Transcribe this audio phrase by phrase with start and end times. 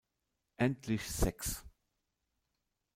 [0.57, 1.63] Endlich Sex!